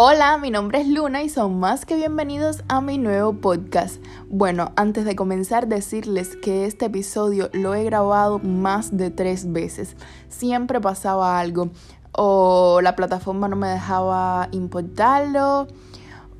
Hola, 0.00 0.38
mi 0.38 0.52
nombre 0.52 0.80
es 0.80 0.86
Luna 0.86 1.24
y 1.24 1.28
son 1.28 1.58
más 1.58 1.84
que 1.84 1.96
bienvenidos 1.96 2.62
a 2.68 2.80
mi 2.80 2.98
nuevo 2.98 3.32
podcast. 3.32 3.96
Bueno, 4.28 4.70
antes 4.76 5.04
de 5.04 5.16
comenzar 5.16 5.66
decirles 5.66 6.36
que 6.36 6.66
este 6.66 6.84
episodio 6.84 7.50
lo 7.52 7.74
he 7.74 7.82
grabado 7.82 8.38
más 8.38 8.96
de 8.96 9.10
tres 9.10 9.50
veces. 9.50 9.96
Siempre 10.28 10.80
pasaba 10.80 11.40
algo 11.40 11.70
o 12.12 12.78
la 12.80 12.94
plataforma 12.94 13.48
no 13.48 13.56
me 13.56 13.66
dejaba 13.66 14.46
importarlo 14.52 15.66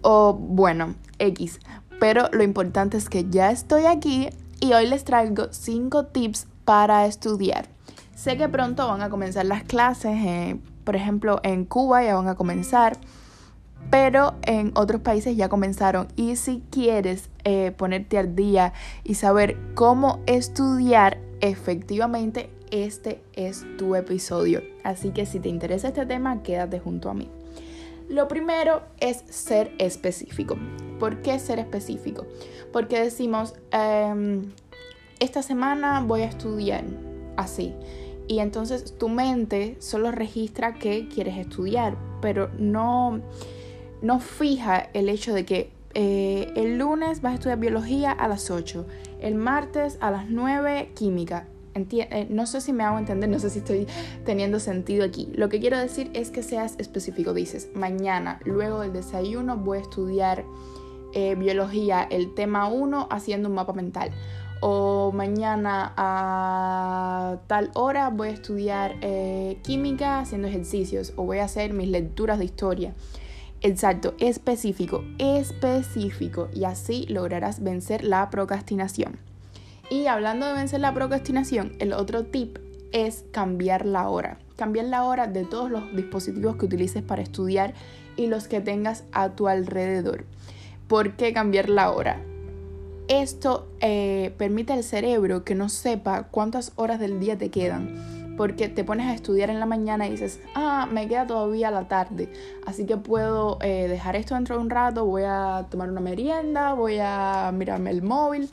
o 0.03 0.35
bueno, 0.35 0.95
X. 1.19 1.59
Pero 1.99 2.29
lo 2.31 2.45
importante 2.45 2.97
es 2.97 3.09
que 3.09 3.29
ya 3.29 3.51
estoy 3.51 3.87
aquí 3.87 4.29
y 4.61 4.73
hoy 4.73 4.87
les 4.87 5.03
traigo 5.03 5.49
5 5.51 6.07
tips 6.07 6.47
para 6.65 7.07
estudiar. 7.07 7.67
Sé 8.15 8.37
que 8.37 8.49
pronto 8.49 8.87
van 8.87 9.03
a 9.03 9.11
comenzar 9.11 9.47
las 9.47 9.65
clases, 9.65 10.17
eh, 10.25 10.61
por 10.85 10.95
ejemplo 10.95 11.41
en 11.43 11.65
Cuba 11.65 12.05
ya 12.05 12.15
van 12.15 12.29
a 12.29 12.37
comenzar 12.37 12.99
pero 13.91 14.35
en 14.43 14.73
otros 14.75 15.01
países 15.01 15.37
ya 15.37 15.49
comenzaron. 15.49 16.09
Y 16.17 16.37
si 16.37 16.63
quieres 16.71 17.31
eh, 17.45 17.73
ponerte 17.77 18.19
al 18.19 18.35
día 18.35 18.73
y 19.05 19.15
saber 19.15 19.57
cómo 19.75 20.21
estudiar 20.27 21.19
efectivamente, 21.41 22.51
este 22.71 23.23
es 23.33 23.65
tu 23.79 23.95
episodio. 23.95 24.63
Así 24.85 25.11
que 25.11 25.27
si 25.27 25.41
te 25.41 25.49
interesa 25.49 25.89
este 25.89 26.07
tema, 26.07 26.43
quédate 26.43 26.79
junto 26.79 27.09
a 27.11 27.15
mí. 27.15 27.29
Lo 28.09 28.27
primero 28.29 28.83
es 29.01 29.25
ser 29.29 29.73
específico. 29.79 30.57
¿Por 30.99 31.23
qué 31.23 31.39
ser 31.39 31.59
específico? 31.59 32.27
Porque 32.73 33.01
decimos, 33.01 33.55
em, 33.71 34.51
esta 35.21 35.43
semana 35.43 36.03
voy 36.07 36.23
a 36.23 36.27
estudiar 36.27 36.85
así. 37.37 37.75
Y 38.27 38.41
entonces 38.41 38.97
tu 38.99 39.09
mente 39.09 39.77
solo 39.79 40.11
registra 40.11 40.75
que 40.75 41.09
quieres 41.09 41.39
estudiar, 41.39 41.97
pero 42.21 42.51
no 42.59 43.21
no 44.03 44.21
fija 44.21 44.91
el 44.93 45.09
hecho 45.09 45.35
de 45.35 45.45
que 45.45 45.79
eh, 45.95 46.53
el 46.55 46.79
lunes 46.79 47.23
vas 47.23 47.33
a 47.33 47.35
estudiar 47.35 47.59
biología 47.59 48.13
a 48.13 48.29
las 48.29 48.51
8, 48.51 48.87
el 49.21 49.35
martes 49.35 49.99
a 50.01 50.11
las 50.11 50.29
9 50.29 50.93
química. 50.95 51.49
Eh, 51.75 52.27
no 52.29 52.47
sé 52.47 52.61
si 52.61 52.73
me 52.73 52.83
hago 52.83 52.99
entender, 52.99 53.29
no 53.29 53.39
sé 53.39 53.51
si 53.51 53.61
estoy 53.61 53.87
teniendo 54.25 54.59
sentido 54.59 55.05
aquí. 55.05 55.29
Lo 55.35 55.49
que 55.49 55.61
quiero 55.61 55.79
decir 55.79 56.11
es 56.13 56.31
que 56.31 56.43
seas 56.43 56.75
específico. 56.79 57.35
Dices, 57.35 57.71
mañana, 57.75 58.41
luego 58.45 58.81
del 58.81 58.93
desayuno, 58.93 59.57
voy 59.57 59.79
a 59.79 59.81
estudiar 59.83 60.45
eh, 61.15 61.37
biología, 61.37 62.03
el 62.03 62.35
tema 62.35 62.69
1, 62.69 63.09
haciendo 63.11 63.49
un 63.49 63.55
mapa 63.55 63.73
mental. 63.73 64.11
O 64.61 65.13
mañana 65.13 65.95
a 65.97 67.39
tal 67.47 67.71
hora 67.75 68.11
voy 68.11 68.29
a 68.29 68.33
estudiar 68.33 68.97
química 69.63 70.19
haciendo 70.19 70.49
ejercicios. 70.49 71.13
O 71.15 71.25
voy 71.25 71.39
a 71.39 71.45
hacer 71.45 71.73
mis 71.73 71.89
lecturas 71.89 72.41
de 72.41 72.45
historia. 72.45 72.95
Exacto, 73.61 74.15
específico, 74.21 75.05
específico 75.19 76.49
y 76.55 76.65
así 76.65 77.07
lograrás 77.09 77.63
vencer 77.63 78.05
la 78.05 78.31
procrastinación. 78.31 79.19
Y 79.91 80.07
hablando 80.07 80.47
de 80.47 80.53
vencer 80.53 80.81
la 80.81 80.95
procrastinación, 80.95 81.73
el 81.81 81.93
otro 81.93 82.25
tip 82.25 82.59
es 82.93 83.25
cambiar 83.33 83.85
la 83.85 84.09
hora. 84.09 84.39
Cambiar 84.57 84.87
la 84.87 85.05
hora 85.05 85.27
de 85.27 85.45
todos 85.45 85.71
los 85.71 85.95
dispositivos 85.97 86.57
que 86.57 86.67
utilices 86.67 87.03
para 87.03 87.23
estudiar 87.23 87.75
y 88.17 88.29
los 88.29 88.47
que 88.47 88.61
tengas 88.61 89.05
a 89.13 89.31
tu 89.31 89.49
alrededor. 89.49 90.25
¿Por 90.87 91.17
qué 91.17 91.33
cambiar 91.33 91.69
la 91.69 91.91
hora? 91.91 92.21
Esto 93.09 93.69
eh, 93.81 94.35
permite 94.37 94.73
al 94.73 94.85
cerebro 94.85 95.43
que 95.43 95.55
no 95.55 95.69
sepa 95.69 96.25
cuántas 96.25 96.73
horas 96.77 97.01
del 97.01 97.19
día 97.19 97.39
te 97.39 97.51
quedan 97.51 98.18
porque 98.39 98.69
te 98.69 98.85
pones 98.85 99.09
a 99.09 99.15
estudiar 99.15 99.51
en 99.51 99.59
la 99.59 99.67
mañana 99.67 100.07
y 100.07 100.13
dices, 100.13 100.41
ah, 100.55 100.89
me 100.91 101.09
queda 101.09 101.27
todavía 101.27 101.73
la 101.73 101.89
tarde, 101.89 102.33
así 102.65 102.87
que 102.87 102.97
puedo 102.97 103.59
eh, 103.61 103.89
dejar 103.89 104.15
esto 104.15 104.37
dentro 104.37 104.55
de 104.57 104.63
un 104.63 104.71
rato, 104.71 105.05
voy 105.05 105.25
a 105.27 105.67
tomar 105.69 105.91
una 105.91 106.01
merienda, 106.01 106.73
voy 106.73 106.99
a 107.01 107.51
mirarme 107.53 107.91
el 107.91 108.03
móvil. 108.03 108.49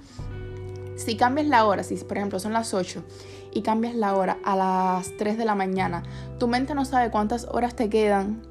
Si 0.95 1.15
cambias 1.15 1.45
la 1.45 1.65
hora, 1.65 1.83
si 1.83 1.95
por 1.97 2.17
ejemplo 2.17 2.39
son 2.39 2.53
las 2.53 2.73
8 2.73 3.03
y 3.53 3.61
cambias 3.61 3.93
la 3.93 4.15
hora 4.15 4.39
a 4.43 4.55
las 4.55 5.15
3 5.17 5.37
de 5.37 5.45
la 5.45 5.53
mañana, 5.53 6.01
tu 6.39 6.47
mente 6.47 6.73
no 6.73 6.83
sabe 6.83 7.11
cuántas 7.11 7.45
horas 7.45 7.75
te 7.75 7.87
quedan 7.87 8.41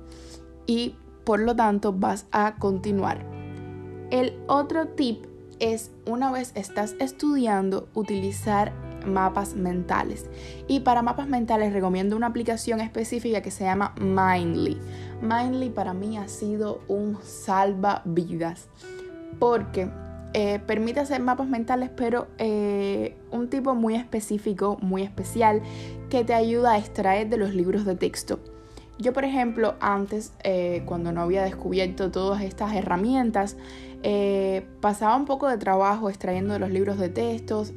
y 0.67 0.95
por 1.25 1.41
lo 1.41 1.57
tanto 1.57 1.93
vas 1.93 2.27
a 2.31 2.55
continuar. 2.61 3.27
El 4.13 4.39
otro 4.47 4.87
tip 4.87 5.27
es 5.59 5.91
una 6.07 6.31
vez 6.31 6.53
estás 6.55 6.95
estudiando 7.01 7.89
utilizar 7.95 8.73
mapas 9.05 9.55
mentales. 9.55 10.27
Y 10.69 10.81
para 10.81 11.03
mapas 11.03 11.29
mentales 11.29 11.73
recomiendo 11.73 12.17
una 12.17 12.29
aplicación 12.29 12.81
específica 12.81 13.43
que 13.43 13.51
se 13.51 13.65
llama 13.65 13.95
Mindly. 14.01 14.79
Mindly 15.23 15.71
para 15.71 15.95
mí 15.95 16.19
ha 16.19 16.29
sido 16.29 16.81
un 16.89 17.19
salvavidas 17.23 18.69
porque 19.39 19.91
eh, 20.33 20.59
permite 20.67 21.01
hacer 21.01 21.21
mapas 21.21 21.49
mentales, 21.49 21.91
pero 21.95 22.27
eh, 22.39 23.17
un 23.31 23.49
tipo 23.49 23.75
muy 23.75 23.95
específico, 23.95 24.79
muy 24.83 25.03
especial, 25.03 25.63
que 26.11 26.25
te 26.25 26.35
ayuda 26.35 26.73
a 26.73 26.79
extraer 26.79 27.29
de 27.29 27.37
los 27.37 27.55
libros 27.55 27.85
de 27.85 27.95
texto. 27.95 28.41
Yo, 28.99 29.13
por 29.13 29.25
ejemplo, 29.25 29.75
antes, 29.81 30.33
eh, 30.45 30.83
cuando 30.87 31.13
no 31.13 31.23
había 31.23 31.43
descubierto 31.43 32.11
todas 32.11 32.43
estas 32.43 32.75
herramientas, 32.75 33.57
pasaba 34.83 35.17
un 35.17 35.25
poco 35.25 35.49
de 35.49 35.57
trabajo 35.57 36.11
extrayendo 36.11 36.59
los 36.59 36.71
libros 36.71 36.99
de 36.99 37.09
textos 37.09 37.73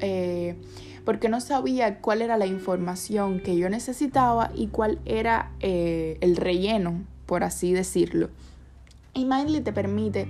porque 1.07 1.29
no 1.29 1.39
sabía 1.39 2.01
cuál 2.01 2.21
era 2.21 2.37
la 2.37 2.47
información 2.47 3.39
que 3.39 3.55
yo 3.55 3.69
necesitaba 3.69 4.51
y 4.53 4.67
cuál 4.67 4.99
era 5.05 5.53
eh, 5.61 6.17
el 6.19 6.35
relleno, 6.35 7.01
por 7.25 7.45
así 7.45 7.71
decirlo. 7.71 8.29
Y 9.13 9.23
Mindly 9.23 9.61
te 9.61 9.71
permite, 9.71 10.27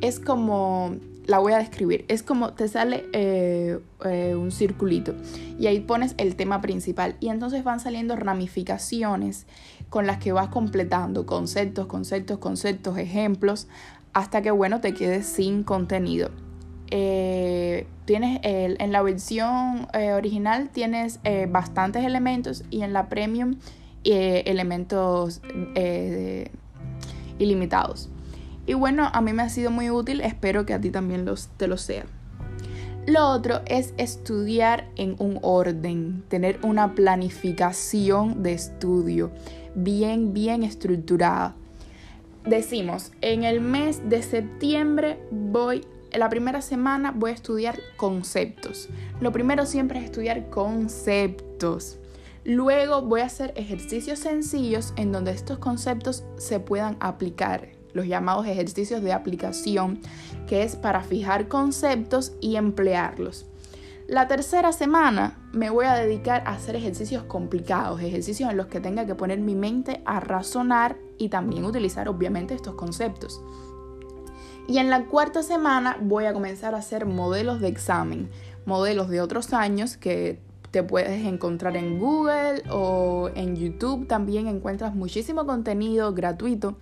es 0.00 0.18
como, 0.18 0.96
la 1.26 1.38
voy 1.38 1.52
a 1.52 1.58
describir, 1.58 2.04
es 2.08 2.22
como 2.22 2.52
te 2.52 2.68
sale 2.68 3.06
eh, 3.12 3.80
eh, 4.04 4.34
un 4.36 4.52
circulito 4.52 5.14
y 5.58 5.66
ahí 5.66 5.80
pones 5.80 6.14
el 6.18 6.36
tema 6.36 6.60
principal 6.60 7.16
y 7.20 7.28
entonces 7.28 7.64
van 7.64 7.80
saliendo 7.80 8.14
ramificaciones 8.16 9.46
con 9.88 10.06
las 10.06 10.18
que 10.18 10.32
vas 10.32 10.48
completando 10.48 11.26
conceptos, 11.26 11.86
conceptos, 11.86 12.38
conceptos, 12.38 12.98
ejemplos, 12.98 13.66
hasta 14.12 14.40
que, 14.40 14.50
bueno, 14.50 14.80
te 14.80 14.94
quedes 14.94 15.26
sin 15.26 15.62
contenido. 15.62 16.30
Eh, 16.90 17.86
tienes 18.04 18.40
el, 18.42 18.76
en 18.80 18.92
la 18.92 19.02
versión 19.02 19.88
original 20.14 20.70
tienes 20.70 21.20
bastantes 21.48 22.04
elementos 22.04 22.62
y 22.70 22.82
en 22.82 22.92
la 22.92 23.08
premium 23.08 23.56
elementos 24.04 25.40
ilimitados. 27.38 28.08
Y 28.66 28.74
bueno, 28.74 29.08
a 29.12 29.20
mí 29.20 29.32
me 29.32 29.42
ha 29.42 29.48
sido 29.48 29.70
muy 29.70 29.90
útil, 29.90 30.20
espero 30.20 30.66
que 30.66 30.74
a 30.74 30.80
ti 30.80 30.90
también 30.90 31.26
te 31.56 31.68
lo 31.68 31.76
sea. 31.76 32.04
Lo 33.06 33.28
otro 33.28 33.60
es 33.66 33.94
estudiar 33.98 34.88
en 34.96 35.14
un 35.20 35.38
orden, 35.42 36.24
tener 36.28 36.58
una 36.62 36.94
planificación 36.96 38.42
de 38.42 38.52
estudio 38.52 39.30
bien, 39.76 40.32
bien 40.32 40.64
estructurada. 40.64 41.54
Decimos, 42.44 43.12
en 43.20 43.44
el 43.44 43.60
mes 43.60 44.08
de 44.08 44.22
septiembre 44.22 45.20
voy 45.30 45.86
la 46.12 46.28
primera 46.28 46.62
semana 46.62 47.12
voy 47.12 47.32
a 47.32 47.34
estudiar 47.34 47.78
conceptos. 47.96 48.88
Lo 49.20 49.32
primero 49.32 49.66
siempre 49.66 49.98
es 49.98 50.06
estudiar 50.06 50.48
conceptos. 50.48 51.98
Luego 52.44 53.02
voy 53.02 53.20
a 53.20 53.26
hacer 53.26 53.52
ejercicios 53.56 54.20
sencillos 54.20 54.94
en 54.96 55.12
donde 55.12 55.32
estos 55.32 55.58
conceptos 55.58 56.24
se 56.38 56.60
puedan 56.60 56.96
aplicar, 57.00 57.68
los 57.96 58.06
llamados 58.06 58.46
ejercicios 58.46 59.02
de 59.02 59.12
aplicación, 59.12 59.98
que 60.46 60.62
es 60.62 60.76
para 60.76 61.00
fijar 61.02 61.48
conceptos 61.48 62.32
y 62.40 62.56
emplearlos. 62.56 63.46
La 64.06 64.28
tercera 64.28 64.70
semana 64.70 65.36
me 65.52 65.68
voy 65.68 65.86
a 65.86 65.94
dedicar 65.94 66.44
a 66.46 66.52
hacer 66.52 66.76
ejercicios 66.76 67.24
complicados, 67.24 68.00
ejercicios 68.00 68.48
en 68.48 68.56
los 68.56 68.68
que 68.68 68.78
tenga 68.78 69.04
que 69.04 69.16
poner 69.16 69.40
mi 69.40 69.56
mente 69.56 70.00
a 70.04 70.20
razonar 70.20 70.96
y 71.18 71.28
también 71.28 71.64
utilizar 71.64 72.08
obviamente 72.08 72.54
estos 72.54 72.76
conceptos. 72.76 73.40
Y 74.68 74.78
en 74.78 74.90
la 74.90 75.06
cuarta 75.06 75.42
semana 75.42 75.96
voy 76.00 76.26
a 76.26 76.32
comenzar 76.32 76.76
a 76.76 76.78
hacer 76.78 77.06
modelos 77.06 77.60
de 77.60 77.68
examen, 77.68 78.30
modelos 78.64 79.08
de 79.08 79.20
otros 79.20 79.52
años 79.52 79.96
que 79.96 80.40
te 80.70 80.82
puedes 80.82 81.24
encontrar 81.24 81.76
en 81.76 81.98
Google 81.98 82.62
o 82.70 83.30
en 83.34 83.56
YouTube. 83.56 84.06
También 84.06 84.46
encuentras 84.46 84.94
muchísimo 84.94 85.46
contenido 85.46 86.14
gratuito 86.14 86.76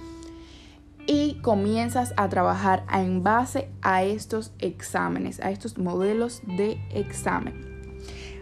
comienzas 1.44 2.14
a 2.16 2.30
trabajar 2.30 2.86
en 2.90 3.22
base 3.22 3.68
a 3.82 4.02
estos 4.02 4.52
exámenes, 4.60 5.40
a 5.40 5.50
estos 5.50 5.76
modelos 5.76 6.40
de 6.56 6.80
examen. 6.90 7.52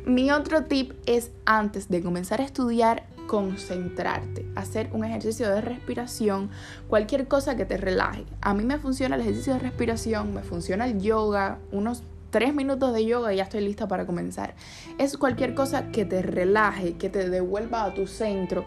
Mi 0.07 0.31
otro 0.31 0.67
tip 0.67 0.93
es 1.07 1.33
antes 1.45 1.89
de 1.89 2.01
comenzar 2.01 2.41
a 2.41 2.45
estudiar, 2.45 3.09
concentrarte, 3.27 4.47
hacer 4.55 4.89
un 4.93 5.05
ejercicio 5.05 5.51
de 5.51 5.61
respiración, 5.61 6.51
cualquier 6.87 7.27
cosa 7.27 7.57
que 7.57 7.65
te 7.65 7.77
relaje. 7.77 8.25
A 8.41 8.55
mí 8.55 8.65
me 8.65 8.79
funciona 8.79 9.17
el 9.17 9.23
ejercicio 9.23 9.55
de 9.55 9.59
respiración, 9.59 10.33
me 10.33 10.43
funciona 10.43 10.87
el 10.87 11.01
yoga, 11.01 11.59
unos 11.73 12.05
tres 12.31 12.55
minutos 12.55 12.95
de 12.95 13.05
yoga 13.05 13.35
y 13.35 13.39
ya 13.39 13.43
estoy 13.43 13.63
lista 13.63 13.89
para 13.89 14.07
comenzar. 14.07 14.55
Es 14.99 15.17
cualquier 15.17 15.57
cosa 15.57 15.91
que 15.91 16.05
te 16.05 16.23
relaje, 16.23 16.95
que 16.95 17.09
te 17.09 17.29
devuelva 17.29 17.83
a 17.83 17.95
tu 17.95 18.07
centro. 18.07 18.65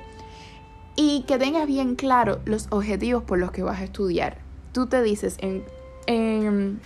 Y 0.95 1.24
que 1.24 1.38
tengas 1.38 1.68
bien 1.68 1.95
claro 1.95 2.39
los 2.45 2.68
objetivos 2.69 3.24
por 3.24 3.39
los 3.39 3.51
que 3.51 3.63
vas 3.63 3.81
a 3.81 3.83
estudiar. 3.83 4.38
Tú 4.71 4.88
te 4.88 5.01
dices, 5.01 5.38
en, 5.39 6.80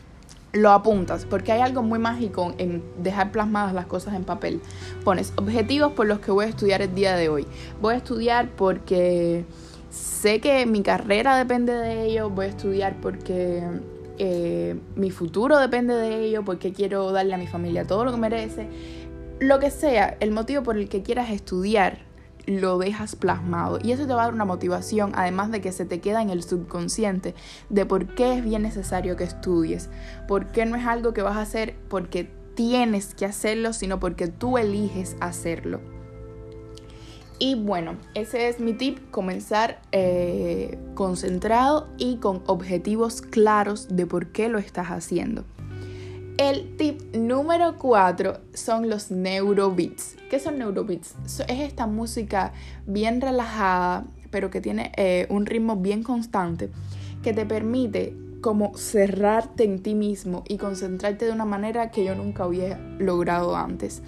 lo 0.52 0.72
apuntas, 0.72 1.26
porque 1.26 1.52
hay 1.52 1.62
algo 1.62 1.84
muy 1.84 2.00
mágico 2.00 2.54
en 2.58 2.84
dejar 3.02 3.32
plasmadas 3.32 3.74
las 3.74 3.86
cosas 3.86 4.16
en 4.16 4.24
papel. 4.24 4.62
Pones 5.04 5.34
objetivos 5.36 5.94
por 5.94 6.08
los 6.08 6.20
que 6.20 6.32
voy 6.32 6.46
a 6.46 6.50
estudiar 6.50 6.82
el 6.82 6.96
día 6.96 7.16
de 7.16 7.30
hoy. 7.30 7.46
Voy 7.82 7.94
a 7.94 7.98
estudiar 7.98 8.50
porque 8.56 9.46
sé 9.92 10.40
que 10.40 10.66
mi 10.66 10.82
carrera 10.82 11.38
depende 11.38 11.74
de 11.74 12.06
ello, 12.06 12.30
voy 12.30 12.48
a 12.48 12.50
estudiar 12.50 12.96
porque 13.02 13.64
eh, 14.18 14.76
mi 14.96 15.12
futuro 15.12 15.58
depende 15.58 15.94
de 15.94 16.26
ello, 16.26 16.44
porque 16.44 16.74
quiero 16.74 17.12
darle 17.12 17.36
a 17.36 17.38
mi 17.38 17.48
familia 17.48 17.86
todo 17.86 18.06
lo 18.06 18.12
que 18.12 18.18
merece. 18.18 18.68
Lo 19.40 19.60
que 19.60 19.72
sea, 19.72 20.18
el 20.20 20.32
motivo 20.32 20.64
por 20.64 20.78
el 20.78 20.90
que 20.90 21.02
quieras 21.02 21.30
estudiar, 21.30 22.09
lo 22.50 22.78
dejas 22.78 23.16
plasmado. 23.16 23.80
Y 23.82 23.92
eso 23.92 24.06
te 24.06 24.14
va 24.14 24.22
a 24.22 24.26
dar 24.26 24.34
una 24.34 24.46
motivación, 24.46 25.12
además 25.16 25.52
de 25.52 25.62
que 25.62 25.72
se 25.72 25.86
te 25.86 26.00
queda 26.00 26.22
en 26.22 26.30
el 26.30 26.44
subconsciente, 26.44 27.36
de 27.70 27.86
por 27.86 28.08
qué 28.16 28.38
es 28.38 28.44
bien 28.44 28.62
necesario 28.62 29.16
que 29.16 29.24
estudies, 29.24 29.90
por 30.28 30.48
qué 30.48 30.66
no 30.66 30.76
es 30.76 30.86
algo 30.86 31.14
que 31.14 31.22
vas 31.22 31.38
a 31.38 31.42
hacer 31.42 31.76
porque 31.90 32.30
tienes 32.56 33.14
que 33.16 33.26
hacerlo, 33.26 33.74
sino 33.74 34.00
porque 34.00 34.28
tú 34.28 34.58
eliges 34.58 35.16
hacerlo. 35.22 35.80
Y 37.42 37.56
bueno, 37.56 37.96
ese 38.16 38.50
es 38.50 38.60
mi 38.60 38.74
tip, 38.74 39.00
comenzar 39.12 39.82
eh, 39.94 40.78
concentrado 40.94 41.88
y 41.98 42.18
con 42.18 42.44
objetivos 42.48 43.22
claros 43.22 43.88
de 43.96 44.06
por 44.06 44.28
qué 44.28 44.50
lo 44.50 44.60
estás 44.60 44.88
haciendo. 44.88 45.46
El 46.40 46.78
tip 46.78 47.02
número 47.14 47.76
4 47.78 48.38
son 48.54 48.90
los 48.90 49.12
neurobeats. 49.12 50.16
¿Qué 50.30 50.40
son 50.40 50.58
neurobeats? 50.58 51.16
Es 51.26 51.60
esta 51.60 51.86
música 51.86 52.54
bien 52.88 53.20
relajada, 53.20 54.06
pero 54.32 54.50
que 54.50 54.62
tiene 54.62 54.94
eh, 54.96 55.28
un 55.30 55.46
ritmo 55.46 55.76
bien 55.76 56.02
constante, 56.02 56.70
que 57.24 57.34
te 57.34 57.46
permite 57.46 58.16
como 58.40 58.72
cerrarte 58.78 59.66
en 59.66 59.84
ti 59.84 59.96
mismo 59.96 60.46
y 60.48 60.56
concentrarte 60.56 61.26
de 61.26 61.34
una 61.34 61.44
manera 61.44 61.92
que 61.92 62.06
yo 62.06 62.16
nunca 62.16 62.46
había 62.46 62.78
logrado 63.00 63.58
antes. 63.58 64.02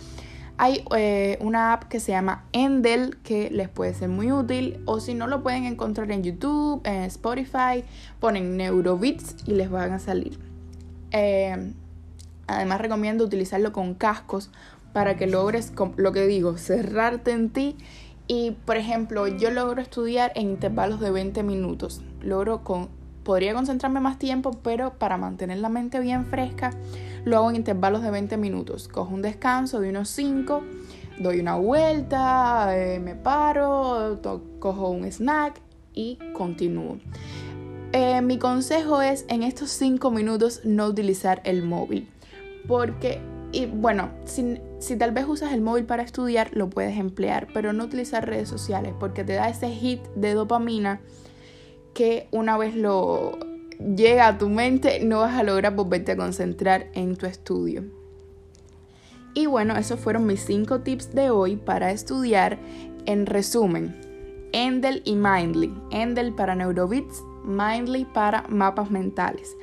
Hay 0.55 0.85
eh, 0.95 1.37
una 1.41 1.73
app 1.73 1.89
que 1.89 1.99
se 1.99 2.13
llama 2.13 2.45
Endel 2.53 3.17
que 3.23 3.49
les 3.49 3.67
puede 3.67 3.93
ser 3.93 4.07
muy 4.07 4.31
útil 4.31 4.81
o 4.85 5.01
si 5.01 5.15
no 5.15 5.27
lo 5.27 5.43
pueden 5.43 5.65
encontrar 5.65 6.09
en 6.13 6.23
YouTube, 6.23 6.79
en 6.85 7.01
Spotify, 7.03 7.83
ponen 8.21 8.55
Neurobeats 8.55 9.35
y 9.45 9.51
les 9.51 9.69
van 9.69 9.91
a 9.91 9.99
salir. 9.99 10.39
Eh, 11.11 11.73
Además 12.55 12.81
recomiendo 12.81 13.23
utilizarlo 13.23 13.71
con 13.71 13.93
cascos 13.93 14.49
para 14.93 15.17
que 15.17 15.27
logres, 15.27 15.73
lo 15.95 16.11
que 16.11 16.25
digo, 16.27 16.57
cerrarte 16.57 17.31
en 17.31 17.49
ti. 17.49 17.75
Y 18.27 18.51
por 18.65 18.77
ejemplo, 18.77 19.27
yo 19.27 19.51
logro 19.51 19.81
estudiar 19.81 20.31
en 20.35 20.49
intervalos 20.51 20.99
de 20.99 21.11
20 21.11 21.43
minutos. 21.43 22.01
Logro 22.21 22.63
con, 22.63 22.89
podría 23.23 23.53
concentrarme 23.53 23.99
más 23.99 24.17
tiempo, 24.19 24.51
pero 24.63 24.93
para 24.97 25.17
mantener 25.17 25.57
la 25.57 25.69
mente 25.69 25.99
bien 25.99 26.25
fresca, 26.25 26.71
lo 27.25 27.37
hago 27.37 27.49
en 27.49 27.57
intervalos 27.57 28.01
de 28.01 28.11
20 28.11 28.37
minutos. 28.37 28.87
Cojo 28.87 29.13
un 29.13 29.21
descanso 29.21 29.79
de 29.79 29.89
unos 29.89 30.09
5, 30.09 30.63
doy 31.19 31.39
una 31.39 31.55
vuelta, 31.55 32.77
eh, 32.77 32.99
me 32.99 33.15
paro, 33.15 34.19
cojo 34.59 34.89
un 34.89 35.05
snack 35.05 35.59
y 35.93 36.17
continúo. 36.33 36.97
Eh, 37.93 38.21
mi 38.21 38.37
consejo 38.37 39.01
es 39.01 39.25
en 39.27 39.43
estos 39.43 39.69
5 39.71 40.11
minutos 40.11 40.61
no 40.63 40.87
utilizar 40.87 41.41
el 41.43 41.63
móvil. 41.63 42.07
Porque, 42.67 43.19
y 43.51 43.65
bueno, 43.65 44.11
si, 44.25 44.59
si 44.79 44.95
tal 44.95 45.11
vez 45.11 45.25
usas 45.27 45.53
el 45.53 45.61
móvil 45.61 45.85
para 45.85 46.03
estudiar, 46.03 46.49
lo 46.53 46.69
puedes 46.69 46.97
emplear, 46.97 47.47
pero 47.53 47.73
no 47.73 47.85
utilizar 47.85 48.27
redes 48.27 48.49
sociales 48.49 48.93
porque 48.99 49.23
te 49.23 49.33
da 49.33 49.49
ese 49.49 49.69
hit 49.71 50.01
de 50.15 50.33
dopamina 50.33 51.01
que 51.93 52.27
una 52.31 52.57
vez 52.57 52.75
lo 52.75 53.37
llega 53.95 54.27
a 54.27 54.37
tu 54.37 54.49
mente 54.49 55.03
no 55.03 55.19
vas 55.19 55.35
a 55.35 55.43
lograr 55.43 55.75
volverte 55.75 56.13
a 56.13 56.17
concentrar 56.17 56.87
en 56.93 57.15
tu 57.15 57.25
estudio. 57.25 57.83
Y 59.33 59.45
bueno, 59.45 59.77
esos 59.77 59.99
fueron 59.99 60.25
mis 60.25 60.41
5 60.41 60.81
tips 60.81 61.13
de 61.13 61.29
hoy 61.29 61.55
para 61.55 61.91
estudiar. 61.91 62.59
En 63.05 63.25
resumen, 63.25 63.95
Endel 64.51 65.01
y 65.05 65.15
Mindly. 65.15 65.73
Endel 65.89 66.33
para 66.33 66.53
Neurobits, 66.53 67.23
Mindly 67.43 68.05
para 68.05 68.43
mapas 68.49 68.91
mentales. 68.91 69.55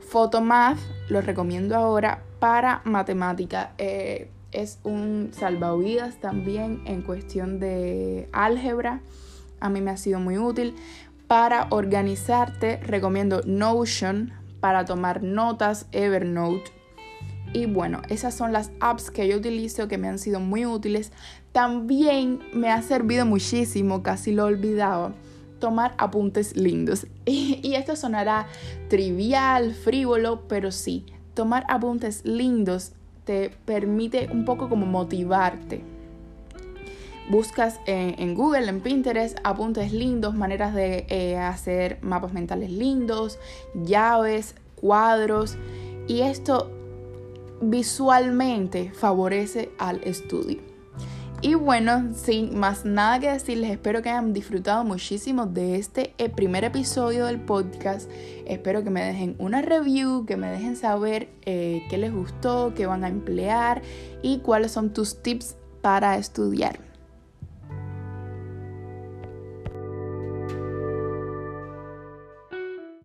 Photomath 0.00 0.78
lo 1.08 1.22
recomiendo 1.22 1.76
ahora 1.76 2.24
para 2.42 2.82
matemática. 2.82 3.70
Eh, 3.78 4.28
es 4.50 4.80
un 4.82 5.30
salvavidas 5.30 6.16
también 6.16 6.82
en 6.86 7.02
cuestión 7.02 7.60
de 7.60 8.28
álgebra. 8.32 9.00
A 9.60 9.70
mí 9.70 9.80
me 9.80 9.92
ha 9.92 9.96
sido 9.96 10.18
muy 10.18 10.38
útil. 10.38 10.74
Para 11.28 11.68
organizarte 11.70 12.78
recomiendo 12.78 13.42
Notion 13.46 14.32
para 14.58 14.84
tomar 14.84 15.22
notas, 15.22 15.86
Evernote. 15.92 16.72
Y 17.52 17.66
bueno, 17.66 18.02
esas 18.08 18.34
son 18.34 18.52
las 18.52 18.72
apps 18.80 19.12
que 19.12 19.28
yo 19.28 19.36
utilizo 19.36 19.86
que 19.86 19.96
me 19.96 20.08
han 20.08 20.18
sido 20.18 20.40
muy 20.40 20.66
útiles. 20.66 21.12
También 21.52 22.40
me 22.52 22.72
ha 22.72 22.82
servido 22.82 23.24
muchísimo, 23.24 24.02
casi 24.02 24.32
lo 24.32 24.46
olvidaba 24.46 25.12
tomar 25.60 25.94
apuntes 25.96 26.56
lindos. 26.56 27.06
Y, 27.24 27.74
esto 27.76 27.94
sonará 27.94 28.48
trivial, 28.88 29.74
frívolo, 29.74 30.48
pero 30.48 30.72
sí, 30.72 31.06
tomar 31.34 31.64
apuntes 31.68 32.24
lindos 32.24 32.92
te 33.24 33.50
permite 33.64 34.28
un 34.32 34.44
poco 34.44 34.68
como 34.68 34.86
motivarte. 34.86 35.82
Buscas 37.30 37.80
en, 37.86 38.34
Google, 38.34 38.68
en 38.68 38.80
Pinterest, 38.80 39.38
apuntes 39.44 39.92
lindos, 39.92 40.34
maneras 40.34 40.74
de 40.74 41.06
eh, 41.08 41.38
hacer 41.38 41.98
mapas 42.02 42.32
mentales 42.32 42.70
lindos, 42.70 43.38
llaves, 43.84 44.56
cuadros. 44.74 45.56
Y 46.08 46.22
esto 46.22 46.70
visualmente 47.60 48.90
favorece 48.90 49.70
al 49.78 50.02
estudio. 50.02 50.71
Y 51.44 51.54
bueno, 51.54 52.14
sin 52.14 52.56
más 52.56 52.84
nada 52.84 53.18
que 53.18 53.28
decirles, 53.28 53.72
espero 53.72 54.00
que 54.00 54.10
hayan 54.10 54.32
disfrutado 54.32 54.84
muchísimo 54.84 55.44
de 55.46 55.74
este 55.74 56.14
eh, 56.18 56.28
primer 56.28 56.62
episodio 56.62 57.26
del 57.26 57.40
podcast. 57.40 58.08
Espero 58.46 58.84
que 58.84 58.90
me 58.90 59.02
dejen 59.04 59.34
una 59.40 59.60
review, 59.60 60.24
que 60.24 60.36
me 60.36 60.48
dejen 60.48 60.76
saber 60.76 61.30
eh, 61.44 61.82
qué 61.90 61.98
les 61.98 62.12
gustó, 62.12 62.74
qué 62.76 62.86
van 62.86 63.02
a 63.02 63.08
emplear 63.08 63.82
y 64.22 64.38
cuáles 64.38 64.70
son 64.70 64.92
tus 64.92 65.20
tips 65.20 65.56
para 65.80 66.16
estudiar. 66.16 66.91